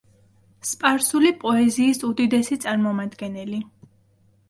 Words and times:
სპარსული 0.69 1.33
პოეზიის 1.45 2.03
უდიდესი 2.09 2.61
წარმომადგენელი. 2.67 3.65